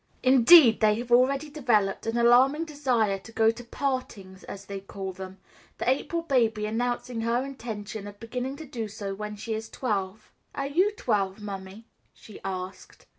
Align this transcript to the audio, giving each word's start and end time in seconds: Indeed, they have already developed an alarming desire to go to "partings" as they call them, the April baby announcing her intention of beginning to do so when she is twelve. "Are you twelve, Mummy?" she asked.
Indeed, 0.23 0.79
they 0.81 0.95
have 0.95 1.11
already 1.11 1.47
developed 1.51 2.07
an 2.07 2.17
alarming 2.17 2.65
desire 2.65 3.19
to 3.19 3.31
go 3.31 3.51
to 3.51 3.63
"partings" 3.63 4.43
as 4.45 4.65
they 4.65 4.79
call 4.79 5.13
them, 5.13 5.37
the 5.77 5.87
April 5.87 6.23
baby 6.23 6.65
announcing 6.65 7.21
her 7.21 7.45
intention 7.45 8.07
of 8.07 8.19
beginning 8.19 8.55
to 8.55 8.65
do 8.65 8.87
so 8.87 9.13
when 9.13 9.35
she 9.35 9.53
is 9.53 9.69
twelve. 9.69 10.31
"Are 10.55 10.65
you 10.65 10.91
twelve, 10.93 11.39
Mummy?" 11.39 11.85
she 12.15 12.39
asked. 12.43 13.05